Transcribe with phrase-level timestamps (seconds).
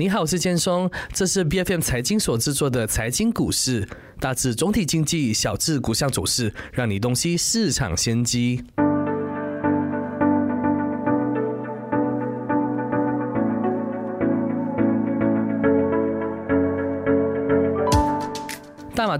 [0.00, 3.86] 你好，我是建松，这是 B F M 财经所制作的财经股市，
[4.18, 8.64] 大致总体经济，小至股项走势，让你洞悉市场先机。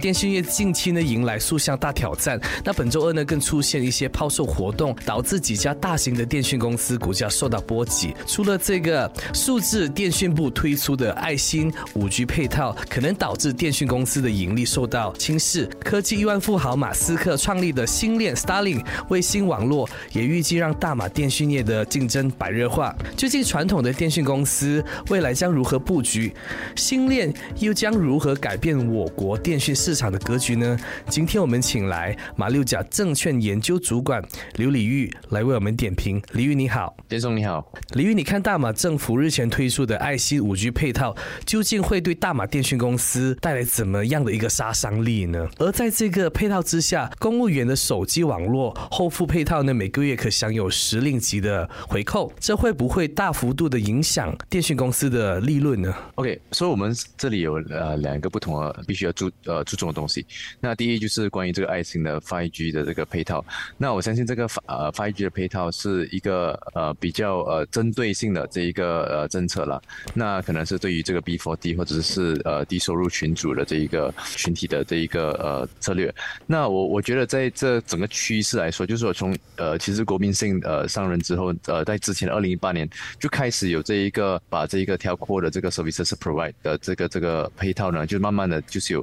[0.01, 8.15] 电信业近期呢迎来数项大挑战，那本周二呢更出现一些抛售活动，导致几家大型的电讯公司股价受到波及。
[8.27, 15.67] 除了这个数字电讯部推出的爱心五 G 配套，可能导致电讯公司的盈利受到轻视。
[15.85, 22.97] 科技亿万富豪马斯克创立的星链 Starlink 卫星网络，也预计让大马电讯业的竞争白热化。
[23.17, 26.33] 究竟传统的电讯公司未来将如何布局？
[26.75, 29.75] 星链又将如何改变我国电讯？
[29.81, 30.79] 市场的格局呢？
[31.09, 34.23] 今天我们请来马六甲证券研究主管
[34.57, 36.23] 刘礼玉来为我们点评。
[36.33, 37.73] 李玉你好，杰总你好。
[37.95, 41.17] 李玉，你看大马政府日前推出的爱心五 G 配套，
[41.47, 45.49] 究竟会对大马电讯公司带来怎么样的一个杀伤力呢？
[45.59, 59.65] 而在这个配套之下，公务员的手机网络后付配套呢，每个月可享有十令级的回扣，这会不会大幅度的影响电讯公司的利润呢？OK，所以我们这里有呃两个不同的必须要注呃。
[59.71, 60.27] 注重的东西，
[60.61, 63.43] 那第一就是关于这个爱心的 5G 的这个配套。
[63.79, 69.81] 那我相信这个呃 5G 的配套是一个呃比较呃针对性的这一个呃政策了。
[70.13, 76.15] 那可能是对于这个 B4D 或者是呃低收入群组的这一个群体的这一个呃策略。
[76.47, 82.87] 那我我觉得在这整个趋势来说，就是说从呃其实国民性呃上任之后，呃在之前的二零一八年
[83.19, 89.01] 就开始有这一个把这一个挑扩的这个 services provide 的这个这个配套呢，就慢慢的就是有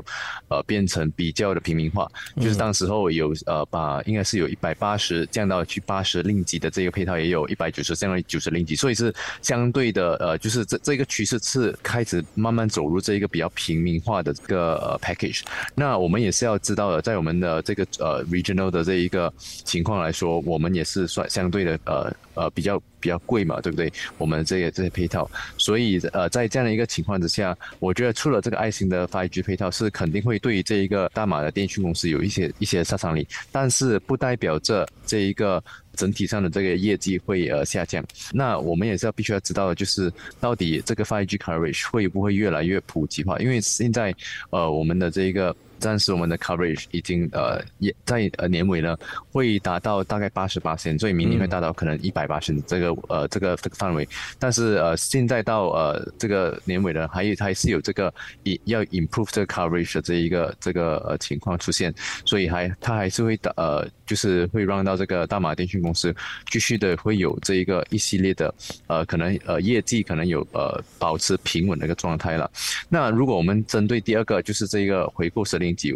[0.50, 0.57] 呃。
[0.58, 2.10] 呃，变成比较的平民化，
[2.42, 15.42] 就是当时候有呃，把应该是有一百八十降到去八十令吉的这个配套，也有一百九十降到九十令吉，所以是相对的呃，就是这这个趋势是开始慢慢走入这一个比较平民化的这个呃 package。
[15.76, 22.82] 那我们也是要知道的，在我们的这个呃 regional 的这一个情况来说，我们也是算相对的呃呃比较。
[23.00, 23.94] 比较贵嘛，对不对？
[24.18, 38.04] 我们这些这些配套，所以呃，在这样的一个情况之下，我觉得除了这个爱心的 5G 配套是肯定会对这一个大马的电讯公司有一些一些杀伤力，但是不代表着这一个整体上的这个业绩会呃下降。
[38.34, 43.38] 那我们也是要必须要知道的，就是到底这个 5G coverage 会不会越来越普及化？
[43.38, 44.14] 因为现在
[44.50, 45.56] 呃我们的这一个。
[45.80, 48.98] 暂时我们的 coverage 已经呃也在呃年尾呢
[49.32, 54.08] 会达到大概八十八线，所以明年会达到可能一百八线这个呃这个这个范围。
[54.40, 61.94] 但是呃现在到呃这个年尾呢，还有还是有这个以要 improve 这个 coverage 的这一个这个呃情况出现，
[62.26, 66.16] 所以还它还是会的呃就是会让到这个大马电讯公司
[66.50, 68.54] 继续的会有这一个一系列的
[68.88, 72.50] 呃可能呃业绩可能有呃保持平稳的一个状态了。
[72.90, 75.44] 那如果我们针对第二个就是这个回购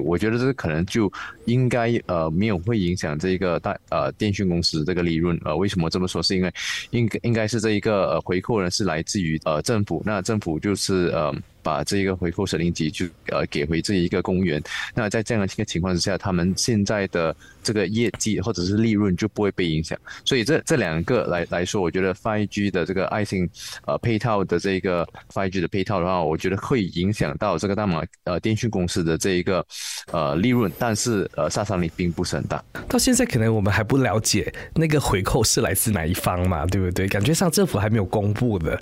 [0.03, 1.11] 我觉得这可能就
[1.45, 6.21] 应该呃没有会影响这个大呃电讯公司这个利润呃为什么这么说？
[6.23, 6.53] 是因为
[6.91, 11.33] 应该应该是这一个呃回扣呢是来自于呃政府，那政府就是呃。
[11.63, 14.61] 把这一个回扣设定机就呃给回这一个公园，
[14.93, 19.97] 那在这样的一个情况之下，他们现在的这个业绩或者是利润就不会被影响。
[20.25, 23.47] 所以这这两个来来说，我觉得 5G 的这个爱心
[23.85, 29.63] 呃配套的这个 5G 的配套的话，我觉得会影响到这个大马呃电讯公司的这一个
[30.11, 32.63] 呃利润，但是呃杀伤力并不是很大。
[32.89, 37.07] 到现在可能我们还不了解那个回扣是来自哪一方嘛，对不对？
[37.07, 38.81] 感觉上政府还没有公布的。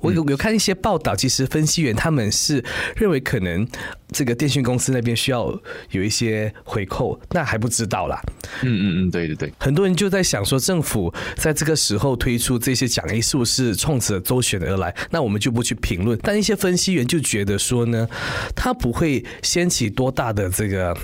[0.00, 2.07] 我有有看一些报道，其实分析员他。
[2.08, 2.64] 他们是
[2.96, 3.68] 认为可能
[4.12, 5.46] 这个电讯公司那边需要
[5.90, 8.18] 有一些回扣，那还不知道啦。
[8.62, 14.94] 嗯嗯嗯，对对对，很多人就在想说，政府在这个时候推出这些奖励，是不是冲着周旋而来？
[15.10, 16.18] 那我们就不去评论。
[16.22, 18.08] 但一些分析员就觉得说呢，
[18.56, 20.96] 它不会掀起多大的这个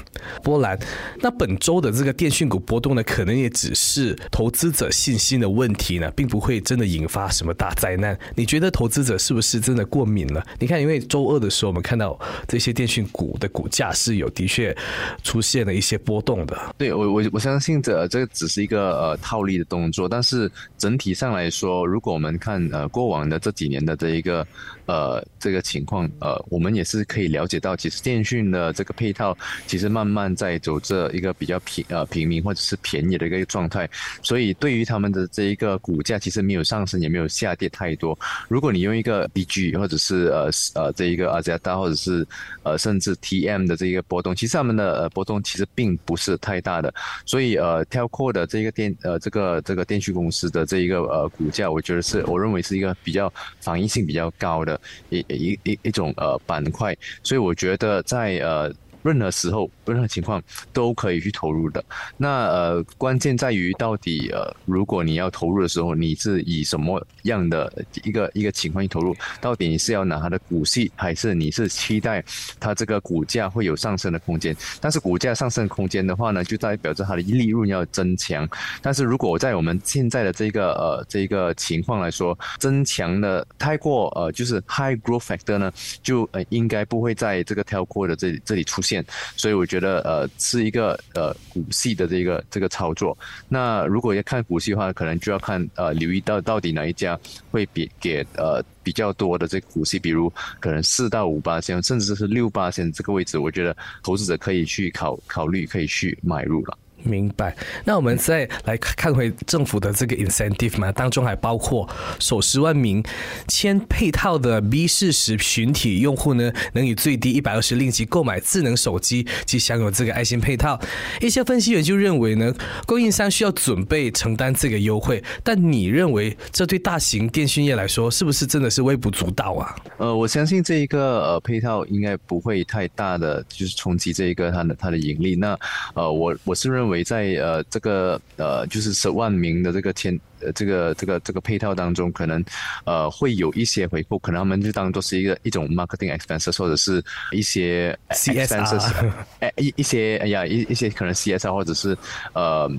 [0.42, 0.78] 波澜。
[1.20, 8.18] 那本周的这个电讯股波动呢，可能也只是投资者信心的问题呢，并不会真的引发什么大灾难。
[8.34, 10.42] 你觉得投资者是不是真的过敏了？
[10.58, 12.18] 你看，因为周二的时候，我们看到
[12.48, 14.76] 这些电讯股的股价是有的确
[15.22, 16.74] 出现了一些波动的。
[16.78, 24.46] 对我，我我相信这这个只是一个呃套利的动作，但是整体上来说，如果我们看呃过往的这几年的这一个
[24.86, 29.36] 呃这个情况，呃，我们也是可以了解到，其实电讯的这个配套
[29.66, 33.88] 其实慢慢在走这一个比较平呃平民或者是便宜的一个状态，
[34.22, 38.18] 所以对于他们的这一个股价其实没有上升也没有下跌太多。
[38.48, 40.83] 如果你用一个 BG 或者是呃呃。
[40.84, 42.26] 呃这一个阿加达或者是
[42.62, 46.92] 呃甚至 TM 的这一个波动，其实他们的呃波动其实并不是太大的，
[47.24, 58.72] 所以呃跳空的这个电呃这个这个电讯公司的这一个呃股价，我觉得是我认为是一个比较反应性比较高的一一一一种呃板块，所以我觉得在呃。
[59.04, 60.42] 任何时候、任何情况
[60.72, 61.84] 都可以去投入的。
[62.16, 67.70] 那呃，关键在于到底呃，如果你要投入的时候，你是以什么样的
[68.02, 69.14] 一个一个情况去投入？
[69.42, 72.24] 到底你是要拿它的股息，还是你是期待
[72.58, 74.56] 它这个股价会有上升的空间？
[74.80, 78.48] 但是股价上升空间的话呢，就代表着它的利润要增强。
[78.80, 85.70] 但是如果在我们现在的这个呃这个情况来说，增强的太过呃就是 high growth factor 呢，
[86.02, 88.93] 就呃应该不会在这个 telco 的这里这里出现。
[89.36, 93.16] 所以我觉得呃是一个呃股息的这个这个操作。
[93.48, 97.18] 那如果要看股息的话，可能就要看呃留意到到底哪一家
[97.50, 100.30] 会比给呃比较多的这个股息，比如
[100.60, 106.76] 可能四到五八千，甚至是六八千这个位置，我觉得投资者可以去考考虑，可以去买入了。
[107.04, 107.54] 明白。
[107.84, 113.02] 那我们再来看回政府的这个 incentive 嘛，当中还包括首十万名
[113.46, 120.80] 签配套的 B 四十群体用户呢，能以最低一百二十令吉购买智能手机及享有这个爱心配套。
[121.20, 122.52] 一些分析员就认为呢，
[122.86, 129.76] 供应商需要准备承担这个优惠，但你认为这对大型电讯业来说，是不是真的是微不足道啊？
[129.98, 135.36] 呃，我相信这一个呃配套应该不会太大的，就是冲击这一个它的它的盈利。
[135.36, 135.58] 那
[135.94, 136.93] 呃，我我是认为。
[137.02, 140.18] 在呃这个呃就是十万名的这个天。
[140.44, 142.44] 呃，这个这个这个配套当中，可能
[142.84, 147.02] 呃会有一些回扣，可能他们就当做是一个一种 marketing expenses，或者是
[147.32, 151.96] 一些 CSR， 哎一一些哎呀一一些可能 CSR 或者是
[152.34, 152.70] 呃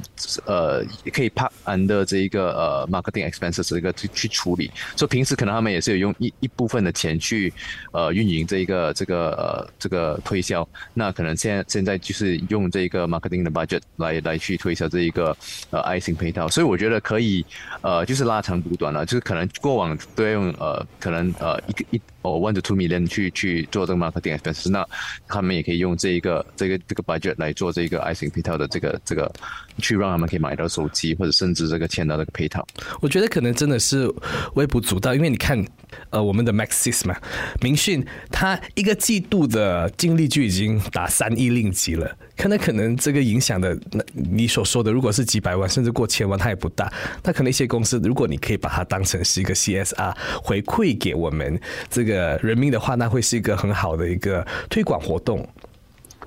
[0.46, 4.72] 呃可以 park under 这一个呃 marketing expenses 这个去去处理。
[4.96, 7.52] 所以平时可能他们也是有用一一部分的钱去
[7.92, 10.68] 呃运营这一个这个呃这个推销。
[10.94, 15.36] 那可能现在现在就是用这一个 marketing 的 budget 来来去推销这一个
[15.72, 16.48] 呃爱心配套。
[16.48, 17.46] 所以我觉得可以。
[17.82, 24.88] 呃，就是拉长补短了，就是可能过往都要用呃，可能呃一个一哦 one to two million 去去做这个 marketing expense，那
[25.28, 29.32] 他们也可以用这一个这个这个 budget 来做这个 I think 配套的这个这个，
[29.78, 32.66] 去让他们可以买到手机或者甚至这个签到这个配套。
[33.02, 34.12] 我觉得可能真的是
[34.56, 35.64] 微不足道，因为你看
[36.10, 37.16] 呃我们的 Maxis 嘛，
[37.62, 42.18] 明讯他一个季度的净利就已经达三亿令吉了。
[42.38, 46.92] 可能可能这个影响的，那你所说的，如果是几百万甚至过千万，它也不大。
[47.24, 50.14] 那可能一些公司，如果你可以把它当成是一个 CSR
[50.44, 51.60] 回馈给我们
[51.90, 55.48] 这个人民的话，那会是一个很好的一个推广活动。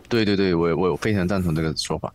[0.09, 2.11] 对对对，我我非常赞同这个说法。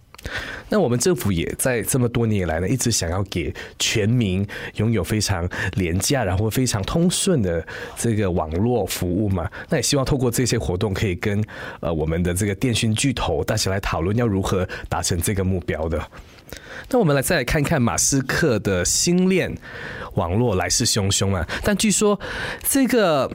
[0.69, 7.65] 那我们政府也在这么多年以来呢，一直想要给全民拥有非常廉价然后非常通顺的
[7.97, 9.49] 这个网络服务嘛。
[9.69, 11.43] 那也希望透过这些活动，可以跟
[11.79, 16.01] 呃我们的这个电讯巨头大家来讨论要如何达成这个目标的。
[16.89, 19.55] 那我们来再来看看马斯克的星链
[20.15, 22.19] 网络来势汹汹啊，但据说
[22.67, 23.31] 这个。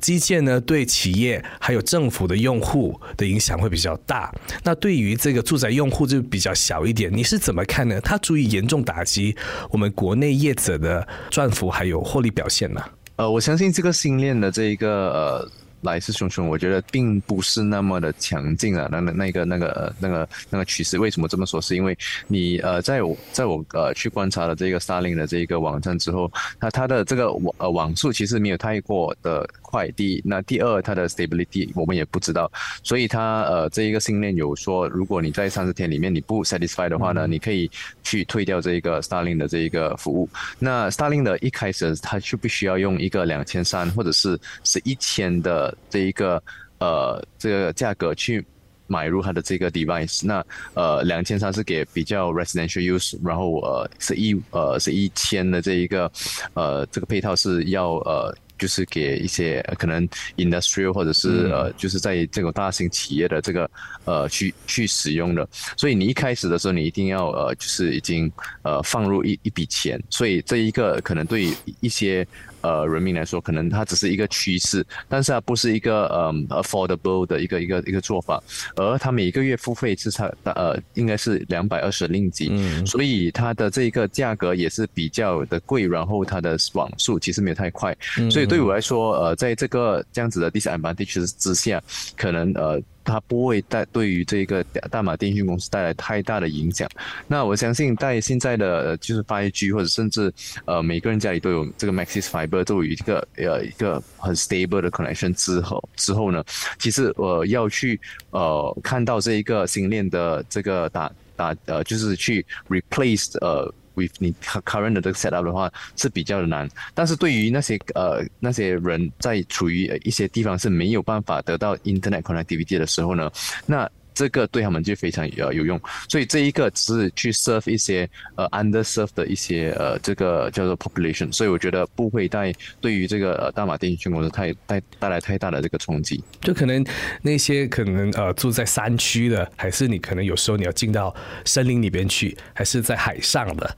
[0.00, 4.32] 基建呢，对企业还有政府的用户的影响会比较大。
[4.62, 7.10] 那对于这个住宅用户就比较小一点。
[7.14, 8.00] 你是怎么看呢？
[8.00, 9.36] 它足以严重打击
[9.70, 12.82] 我们国内业者的赚幅还有获利表现呢？
[13.16, 15.50] 呃，我相信这个新链的这一个呃。
[15.82, 18.88] 来势汹汹，我觉得并不是那么的强劲啊。
[18.90, 21.60] 那那那个那个那个那个趋势，为什么这么说？
[21.60, 21.96] 是因为
[22.26, 29.88] 你呃，在我在我呃去观察了这个 Starling 的这一个网站之后，它它的这个网呃网速其实没有太过的快。
[29.92, 32.50] 第一，那第二，它的 stability 我们也不知道。
[32.82, 37.70] 所以它呃这一个信念有说，如果你在三十天里面你不 satisfy 的话呢，你可以
[38.02, 40.28] 去退掉这一个 Starling 的这一个服务。
[40.58, 45.67] 那 Starling 的一开始它就必须要用一个两千三或者是是一千的。
[45.90, 46.42] 这一个
[46.78, 48.44] 呃，这个价格去
[48.86, 50.44] 买入它的这个 device，那
[50.74, 56.10] 呃两千三是给比较 residential use，然后呃是一呃是一千的这一个
[56.54, 63.70] 呃这个配套是要呃就是给一些可能 industrial 或者是呃就是在这种大型企业的这个
[64.04, 65.46] 呃去去使用的，
[65.76, 68.32] 所以你一开始的时候你一定要呃就是已经
[68.62, 72.26] 呃放入一一笔钱，所以这一个可能对一些。
[72.68, 78.42] 呃，人民来说，可能它只是一个趋势，但是它不是一个呃 affordable 的一个一个一个做法。
[78.76, 82.52] 而它每个月付费是差呃，应该是两百二十令吉，
[82.84, 85.86] 所以它的这个价格也是比较的贵。
[85.86, 87.96] 然后它的网速其实没有太快，
[88.30, 91.82] 所以对我来说，呃，在这个这样子的 disadvantage 之下，
[92.16, 92.78] 可能呃。
[93.08, 96.86] 它不会带对于这个大马电信公司带来太大的影响。
[97.26, 100.32] 那我相信在现在的就是 5G 或者甚至
[100.66, 106.44] 呃每个人家里都有这个 Maxis Fiber 都有一个呃一个很 stable 的 connection 之后之后呢，
[106.78, 107.98] 其实我要去
[108.30, 113.72] 呃看到这一个新链的这个打打呃就是去 replace 呃。
[113.98, 123.30] With 你 current 的这个 setup 的话是比较的难，但是对于那些呃那些人在处于一些地方是没有办法得到 internet connectivity 的时候呢，
[123.66, 123.90] 那。
[124.18, 136.20] 这个对他们就非常呃有用，所以这一个只是去 serve 一些呃 underserved 的一些呃这个叫做 population，所以我觉得不会带对于这个呃大马电信公司太带带来太大的这个冲击。
[136.40, 136.84] 就可能
[137.22, 143.76] 那些可能呃住在山区的，还是你可能有时候你要进到森林里边去，还是在海上的，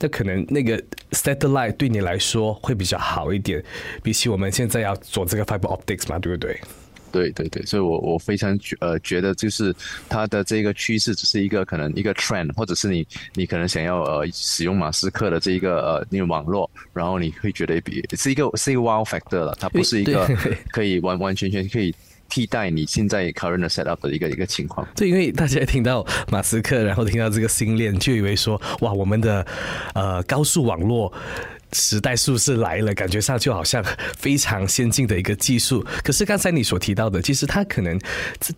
[0.00, 3.62] 那可能那个 satellite 对你来说会比较好一点，
[4.02, 6.60] 比起我们现在要做这个 fiber optics 嘛，对不对？
[7.16, 9.74] 对对对，所以我我非常觉呃觉得就是
[10.08, 20.26] 它的这个趋势只是一个可能一个 trend，或者是你你可能想要呃使用马斯克的这一个呃那个网络，然后你会觉得比是一个是一个 wow factor 了，它不是一个
[20.70, 21.94] 可以完完全全可以
[22.28, 24.86] 替代你现在 current setup 的一个一个情况。
[24.94, 29.46] 对，因为大家听到马斯克，然后听到这个新链，就以为说哇，我们的
[29.94, 31.12] 呃高速网络。
[31.72, 32.94] 时代是不是来了？
[32.94, 33.84] 感觉上就好像
[34.16, 35.84] 非常先进的一个技术。
[36.02, 37.98] 可是刚才你所提到的，其实它可能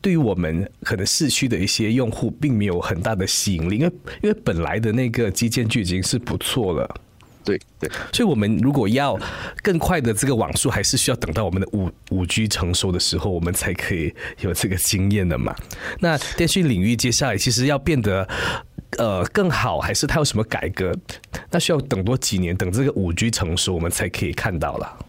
[0.01, 7.01] 对于我们可能市区的一些用户，并没有很大的吸引力，因为因为本来的那个基建就已经是不错了。
[7.45, 9.19] 对对，所以我们如果要
[9.63, 15.57] 更快的这个网速，还是需要等到我们的五五 G 成熟的时候，我们才可以有这个经验的嘛。
[16.01, 18.29] 那电讯领域接下来其实要变得。
[18.97, 20.93] 呃，更好还是它有什么改革？
[21.51, 25.08] 那需要等多几年，等这个五 G 成熟，我们才可以看到了。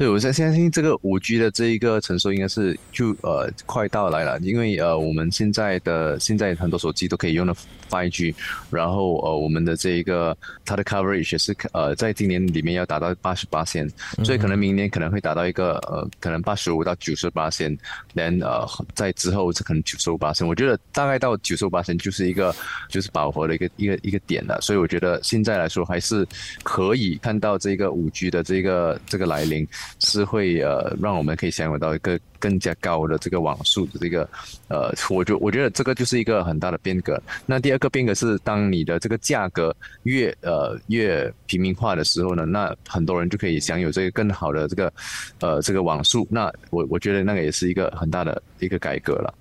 [0.00, 7.54] 对，我相相信这个五 G 的这一个成熟应该是就呃快到来了，因为呃我们现在的现在很多手机都可以用的
[7.90, 8.34] 5G，
[8.70, 13.86] 然后呃我们的这一个它的 coverage 是呃在今年里面要达到八十八线，
[14.24, 17.76] 所以可能明年可能会达到一个呃可能八十五到九十八线，
[18.14, 22.56] 连呃在之后这可能九十五八线，我觉得大概到九十五八线就是一个
[22.88, 26.26] 就是饱和的一个一个一个点了，所以我觉得现在来说还是
[26.62, 29.68] 可以看到这个五 G 的这个这个来临。
[29.98, 34.28] 是会呃，让我们可以享有到一个更加高的这个网速的这个
[34.68, 37.20] 呃，我觉我觉得这个就是一个很大的变革。
[37.46, 44.92] 那第二个变革是，当你的这个价格越呃越平民化的时候呢，那很多人就可以享有这个更好的这个
[45.40, 46.26] 呃这个网速。
[46.30, 49.34] 那我我觉得那个也是一个很大的一个改革了。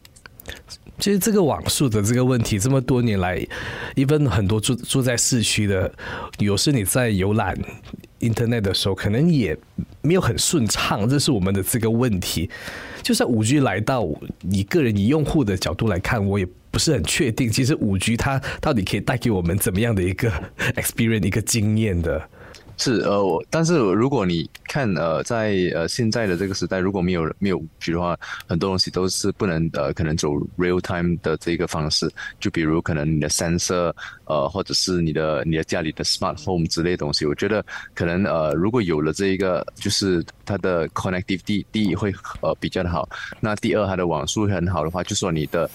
[0.99, 3.43] 其实这个网速的这个问题，这么多年来
[3.95, 5.91] 一般很多住住在市区的，
[6.39, 7.57] 有时你在游览
[8.19, 9.57] Internet 的时候，可能也
[10.01, 12.49] 没有很顺畅，这是我们的这个问题。
[13.01, 14.07] 就算五 G 来到，
[14.51, 20.29] 以个人以用户的角度来看，我也不是很确定，其实五 G 它到底可以带给我们怎么样的一个
[20.75, 22.21] experience 一个经验的。
[22.81, 28.17] 是呃，我但是如果你看呃，在呃现在的这个时代，如果没有没有五 G 的话，
[28.47, 32.09] 很多东西都是不能呃，可能走 real time 的这个方式。
[32.39, 33.93] 就比如可能你的 sensor
[34.23, 43.09] 呃，或者是你的你的家里的 smart home 之类东西，我觉得可能呃，如果有了这一个，就是它的 connectivity 第一会呃比较的好，
[43.41, 45.69] 那第二它的网速很好的话，就说你的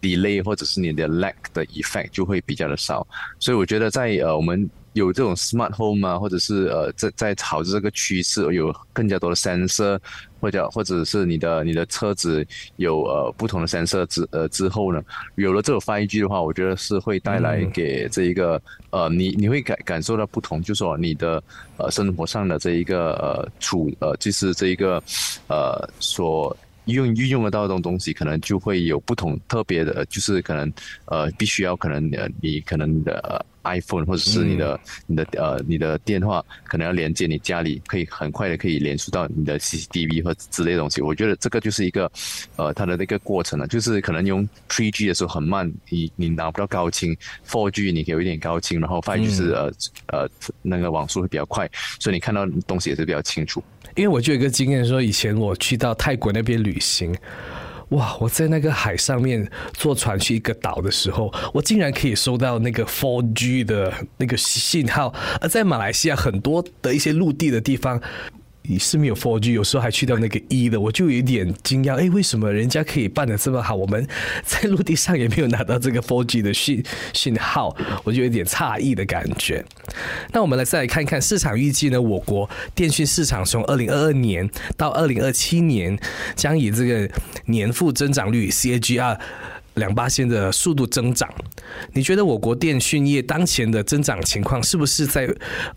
[0.00, 3.06] delay 或者是你的 lag 的 effect 就会比较的少。
[3.38, 4.68] 所以我觉得在呃我们。
[4.92, 9.98] 有这种 smart home 啊，或者是呃，在在朝着这个趋势，有更加多的 sensor，
[10.40, 15.02] 或者或者是你的你的车子有呃不同的 sensor 之呃之后呢，
[15.36, 21.42] 有了这个 5G 的话，我觉得是会带来给这一个呃你你会感感受到不同，就是说你的
[21.76, 25.02] 呃生活上的这一个呃处呃就是这一个
[25.48, 26.56] 呃所。
[26.88, 30.72] 用运用得到这种东西，可能就会有不同特别的，就是可能
[31.04, 41.00] 呃，必须要可能呃，你可能的 iPhone 或者是你的你的呃你的电话，可能要连接你家里，可以很快的可以连接到你的 CCTV 或之类东西。
[41.00, 42.10] 我觉得这个就是一个
[42.56, 49.72] 呃它的那个过程了，就是可能用 3G 的时候很慢，你你拿不到高清，4G 你可以有一点高清，然后 5G 是呃
[50.06, 50.28] 呃
[50.62, 51.68] 那个网速会比较快，
[52.00, 53.62] 所以你看到东西也是比较清楚。
[53.96, 57.12] 因为我就有一个经验，说以前我去到泰国那边旅行，
[57.90, 68.00] 哇，我在那个海上面坐船去一个岛的时候，我竟然可以收到那个 4G 的那个信号，而在马来西亚很多的一些陆地的地方。
[68.70, 74.06] 你是没有 4G，有时候还去掉那个一的，我就有点惊讶，哎，为什么人家可以办的这么好，我们
[74.44, 76.84] 在陆地上也没有拿到这个 4G 的讯
[77.14, 79.64] 讯号，我就有点诧异的感觉。
[80.32, 84.46] 那我们来再来看看市场预计呢，我国电讯市场从二零二二年
[84.76, 85.98] 到二零二七年，
[86.36, 87.10] 将以这个
[87.46, 89.18] 年复增长率 CAGR。
[89.74, 91.32] 两八线的速度增长，
[91.92, 95.32] 你觉得我国电讯业当前的增长情况是不是在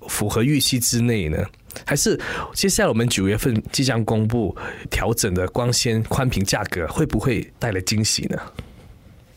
[0.08, 1.38] 符合预期之内呢？
[1.86, 2.20] 还是
[2.54, 4.56] 接下来我们九月份即将公布
[4.90, 8.38] 调整的光纤宽频价格，会不会带来惊喜呢？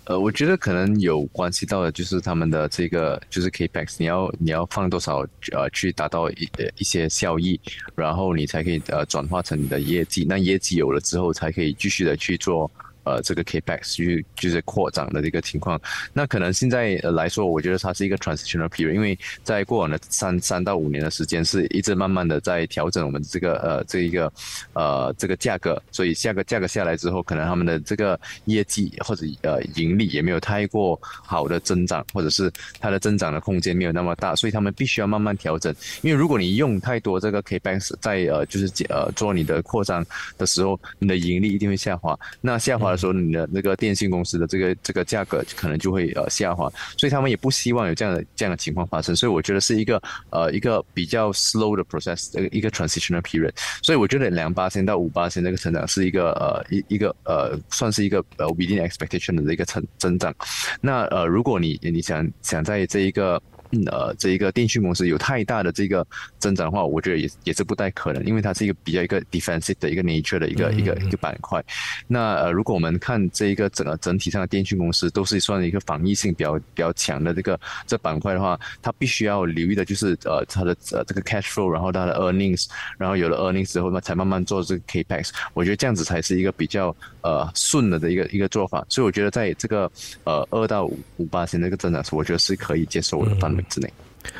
[0.04, 7.58] 呃，我觉得可能有关系到的，就是他们的这个就是 Capex，你要你要放多少呃去达到一一些效益，
[7.94, 10.26] 然后你才可以呃转化成你的业绩。
[10.28, 12.70] 那业绩有了之后，才可以继续的去做。
[13.04, 15.80] 呃，这个 capex 去就是扩张的这个情况，
[16.12, 24.32] 那可能现在来说，我觉得它是一个 transitional period，因为在过往的三三到五年的时间，是一直慢慢的在调整我们这个呃这一个
[24.72, 40.02] 呃这个价格，所以下个价格下来之后，可能他们的这个业绩或者呃盈利也没有太过好的增长，或者是它的增长的空间没有那么大，所以他们必须要慢慢调整，因为如果你用太多这个 capex 在呃就是呃做你的扩张
[40.38, 42.93] 的时候，你的盈利一定会下滑，那下滑。
[42.96, 53.52] 说你的那个电信公司的这个这个价格可能就会呃下滑，所以他们也不希望有这样的这样的情况发生，所以我觉得是一个呃一个比较 slow 的 process，一个 transitional period。
[53.82, 60.34] 所以我觉得两八千到五八千这个成长是一个呃一一个呃算是一个呃 within expectation 的一个成增长。
[60.80, 63.40] 那呃如果你你想想在这一个
[63.90, 66.06] 呃，这一个电讯公司有太大的这个
[66.38, 71.64] 增长的话，我觉得也也是不太可能，因为它是一个比较一个 defensive 的一个 nature 的一个一个一个板块。
[72.06, 82.66] 那呃，如果我们看这一个整个整体上的电讯公司都是算一个防御性比较比较强的这个这板块的话，它必须要留意的就是呃它的呃这个 cash flow，然后它的 earnings，
[82.98, 85.30] 然后有了 earnings 之后呢，才慢慢做这个 capex。
[85.54, 88.84] 我觉得这样子才是一个比较呃顺了的一个一个做法。
[88.88, 89.90] 所以我觉得在这个
[90.24, 93.64] 呃二到五五八千这个增长，我觉得是可以接受的范围。
[93.68, 93.92] 之内，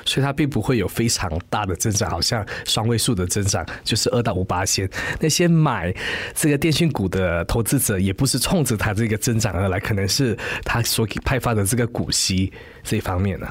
[0.04, 4.88] 所以它并不会有非常大的增长，好像双位数的增长，就是二到五八千。
[5.18, 5.94] 那些买
[6.34, 12.52] 这个电讯股的投资者，也不是冲着它这个增长而来，可能是他所派发的这个股息
[12.82, 13.46] 这一方面呢。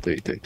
[0.00, 0.40] 对对。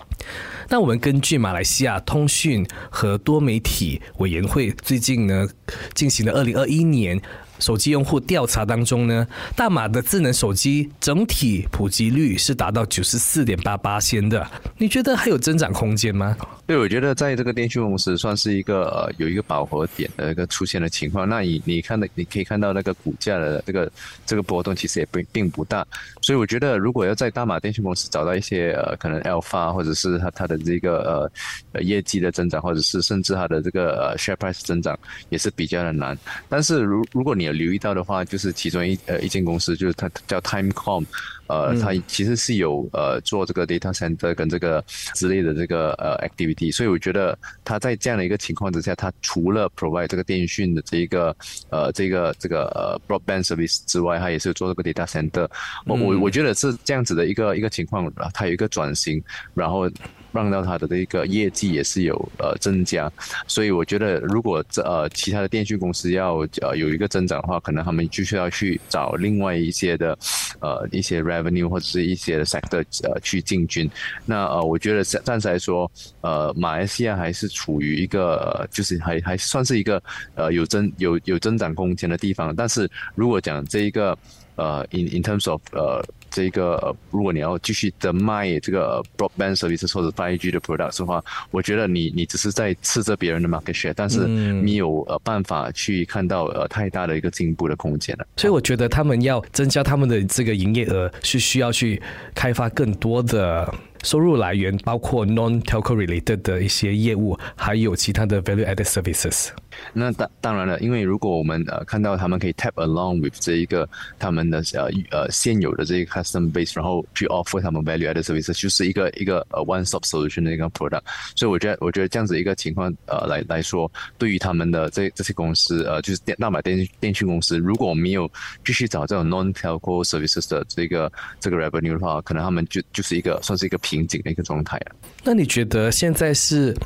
[0.69, 5.49] 那我们根据马来西亚通讯和多媒体委员会最近呢
[5.93, 7.21] 进行的二零二一年。
[7.59, 14.47] 手机用户调查当中呢，大马的智能手机整体普及率是达到九十四点八八千的。
[14.79, 16.37] 你觉得还有增长空间吗？
[16.67, 21.29] 对，我觉得在这个电讯公司算是一个呃有一个饱和点的一个出现的情况。
[21.29, 23.91] 那你你看的你可以看到那个股价的这个
[24.25, 25.87] 这个波动其实也并并不大。
[26.23, 31.31] 所以我觉得如果要在大马电讯公司找到一些呃可能 alpha 或者是它它的这个
[31.73, 36.17] 呃业绩的增长，或者是甚至它的这个呃 share price 增长也是比较的难。
[36.49, 41.05] 但是如如果你有留意到的话，就是其中一呃一间公司，就是它叫 Timecom，
[41.47, 51.37] 呃，它其实是有呃做这个 data center 跟这个之类的这个呃 activity，所以我觉得它在这样的一个情况之下，它除了 provide 这个电讯的这一个
[51.71, 55.49] 呃这个这个呃 broadband service 之外，它也是做这个 data center。
[55.87, 59.23] 我我我觉得是这样子的一个一个情况，它有一个转型，
[59.55, 59.91] 然后。
[60.35, 63.11] 让到它的这个业绩也是有呃增加，
[63.47, 70.19] 所以我觉得如果这呃其他的电讯公司要呃有一个增长的话，可能他们就需要去找另外一些的
[70.61, 73.89] 呃一些 revenue 或者是一些的 sector 呃去进军。
[74.27, 80.03] 那呃我觉得暂时来说，呃马来西亚还是处于一个就是还还算是一个
[80.35, 82.55] 呃有增有有增长空间的地方。
[82.55, 84.17] 但是如果讲这一个
[84.57, 98.27] 呃 in in terms of 呃这个，如果你要继续的卖这个 broadband service 或者 5G 的 products 的话，我觉得你你只是在吃着别人的 market share，但是你有呃办法去看到呃太大的一个进步的空间了。
[98.37, 102.03] 所以我觉得他们要增加他们的这个营业额，是需要去
[102.35, 103.73] 开发更多的。
[104.05, 109.49] 收入来源包括 non-telco related 的一些业务，还有其他的 value-added services。
[109.93, 113.89] 那当当然了，因为如果我们呃看到他们可以 tap along with 这一个
[114.19, 121.03] 他们的呃呃现有的这个 custom base，然后去 offer 他们 value-added services，就是一个一个呃 one-stop solution 的一个 product。
[121.35, 128.31] 所以我觉得我觉得这样子一个情况呃来来说，对于他们的这这些公司呃就是电大马电电讯公司，如果我没有
[128.65, 133.94] 继续找这种 non-telco services 的这个这个 revenue 的话，可能他们就就是一个算是一个平。
[133.95, 134.97] 瓶颈的一个状态啊。
[135.23, 136.77] 那你觉得现在是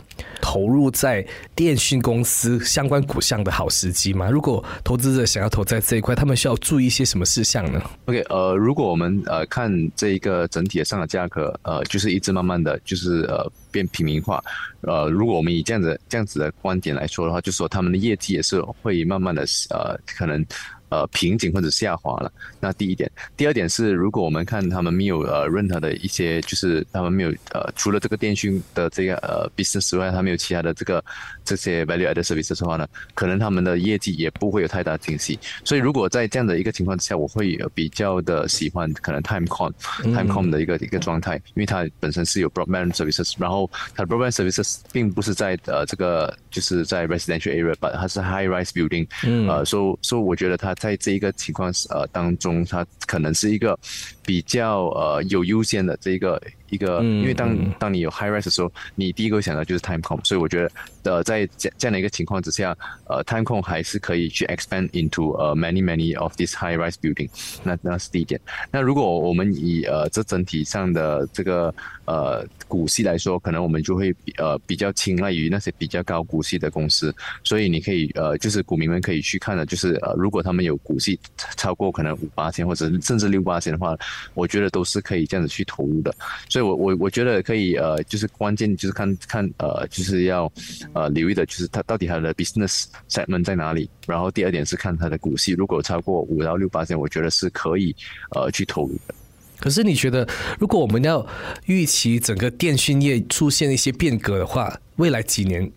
[0.40, 4.30] 投入在电讯公司相关股项的好时机吗？
[4.30, 14.42] 如果投资者想要投在这一块，他们需要注意一些什么事项呢？OK，呃，如果我们呃看这一个整体的上的价格，呃，就是一直慢慢的就是呃变平民化，
[14.82, 20.44] 呃，如果我们以这样子这样子的观点来说的话，就说他们的业绩也是会慢慢的呃可能。
[20.90, 22.32] 呃，瓶颈或者下滑了。
[22.60, 31.04] 那第一点，第二点是，如果我们看他们没有呃任何的一些，就是他们没有呃除了这个电讯的这个呃 business 之外，他没有其他的这个
[31.44, 35.38] 这些 value added services 的话呢，可能他们的业绩也不会有太大惊喜。
[35.62, 39.70] 所以如果在这样的一个情况之下，我会比较的喜欢可能 timecom
[40.04, 50.74] timecom 的一个一个状态，因为它本身是有 broadband services，然后它的 broadband services 并不是在呃这个就是在 residential area，but 它是 high rise building，嗯呃，所以所以我觉得它。
[50.78, 53.78] 在这一个情况呃当中，它可能是一个
[54.24, 56.40] 比较呃有优先的这一个。
[56.70, 60.62] 一个，因为当当你有 high rise 的时候，你第一个想到就是 time com，所以我觉
[61.02, 62.76] 得，呃，在这这样的一个情况之下，
[63.08, 67.28] 呃，time com 还是可以去 expand into 呃 many many of this high rise building，
[67.62, 68.40] 那那是第一点。
[68.70, 81.18] 那如果我们以呃这整体上的这个呃股息来说，可能我们就会呃比较青睐于那些比较高股息的公司，所以你可以呃就是股民们可以去看的，就是呃如果他们有股息
[81.56, 83.96] 超过可能五八千或者甚至六八千的话，
[84.34, 86.14] 我觉得都是可以这样子去投入的。
[86.48, 90.50] 所以，我我我觉得可以，呃，就是关键就是看看，呃，就是要，
[90.92, 93.88] 呃，留意的就是它到底它的 business segment 在哪里。
[94.06, 97.94] 然后第二点是看它的股息，如果超过五到六八千，我觉得是可以，
[98.34, 99.14] 呃，去投入的。
[99.60, 101.26] 可是你觉得，如果我们要
[101.66, 105.70] 预期整个电讯业出现一些变革的话，未来几年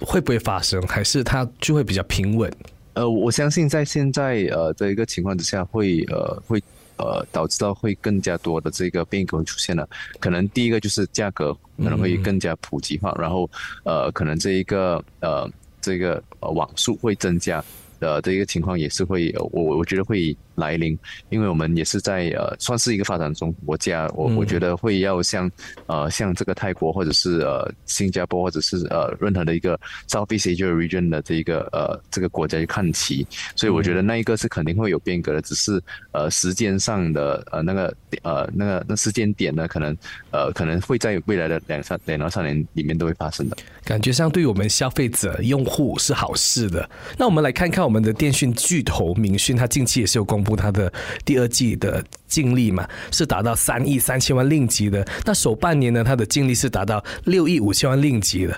[0.00, 0.80] 会不会发生？
[0.86, 2.50] 还是它就会比较平稳？
[2.94, 6.62] 呃，我相信在现在呃的一个情况之下，会呃会。
[6.98, 9.88] 呃，导致到会更加多的这个变革出现了。
[10.20, 13.48] 可能第一个就是价格可能会更加普及化，然后
[13.84, 17.62] 呃，可能这一个呃这个呃网速会增加。
[17.98, 20.98] 呃这一个情况也是会，我我觉得会来临，
[21.30, 25.50] 因为我们也是在呃，算是一个发展中国家，我我觉得会要像
[25.86, 39.96] 呃像这个泰国或者是呃新加坡或者是呃任何的一个 Southeast Asia region 的这一个呃这个国家去看齐，所以我觉得那一个是肯定会有变革的，只是呃时间上的呃那个呃那个那时间点呢，可能
[40.30, 43.56] 呃可能会在未来的两三两到三年里面都会发生的。
[43.84, 46.88] 感觉上对我们消费者用户是好事的。
[47.16, 47.86] 那我们来看看。
[47.86, 50.90] 我们的电讯巨头明讯，它近期也是有公布它的
[51.24, 55.04] 第二季的净利嘛，是达到三亿三千万令吉的。
[55.24, 58.56] 那首半年呢，他的净利是达到六亿五千万令吉的。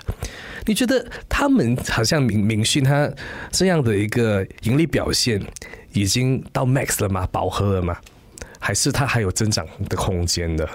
[0.65, 3.11] 你觉得他们好像明明讯他
[3.51, 5.41] 这样的一个盈利表现
[5.93, 7.27] 已经到 max 了吗？
[7.31, 7.97] 饱和了吗？
[8.59, 10.69] 还是他还有增长的空间的？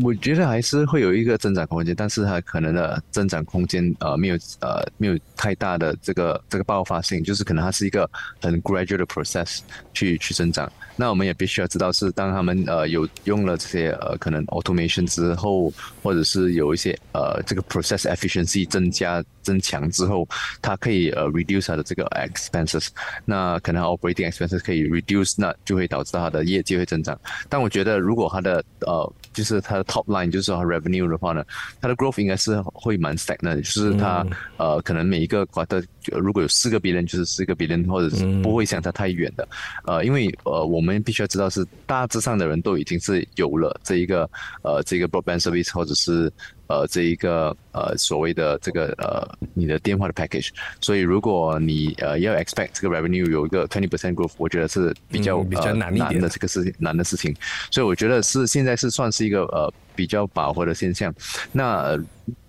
[0.00, 8.08] 我觉得还是会有一个增长空间，但是它可能的增长空间呃没有呃没有太大的这个这个爆发性，就是可能它是一个
[8.40, 9.60] 很 gradual 的 process
[9.92, 10.70] 去去增长。
[10.96, 20.28] 那我们也必须要知道，是当他们呃有用了这些呃可能 automation 之后，或者是有一些呃这个 process efficiency 增加增强之后，
[20.60, 22.88] 它可以呃 reduce 它的这个 expenses，
[23.24, 27.18] 那可能 operating expenses 可以 reduce，那就会导致它的业绩会增长。
[27.48, 31.42] 但我觉得如果它的呃就是它的 top line 就是说 revenue 的话呢，
[31.80, 34.26] 它的 growth 应该是会蛮 stagnant，就是它
[34.58, 39.48] 呃可能每一个 quarter 如果有四个 billion 就是四个 billion，或者是不会相差太远的，
[39.86, 40.81] 呃因为呃我。
[40.82, 44.28] 我们必须要知道，是大致上的人都已经是有了这一个
[44.62, 46.30] 呃这个 broadband service，或者是
[46.66, 49.22] 呃这一个呃所谓的这个呃
[49.54, 50.48] 你的电话的 package。
[50.80, 57.32] 所以如果你呃要 expect 这个 revenue 有一个 twenty percent growth，我觉得是比较比较难难的这个事情难的事情。
[57.70, 61.14] 所以我觉得是现在是算是一个呃比较饱和的现象。
[61.52, 61.96] 那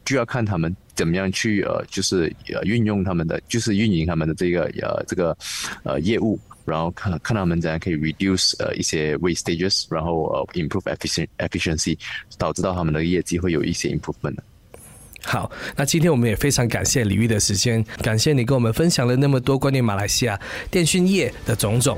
[0.03, 5.37] 就要看他们怎么样去呃就是呃运用他们的就是运营他们的这个呃这个
[5.83, 6.39] 呃业务。
[6.65, 11.97] 然后看看他们怎样可以 reduce 呃一些 waste stages，然后呃 improve efficient efficiency，
[12.37, 14.37] 导致到他们的业绩会有一些 improvement。
[15.25, 20.37] 好，那今天我们也非常感谢李玉的时间，感谢你跟我们分享了那么多关于马来西亚
[20.69, 21.97] 电讯业的种种。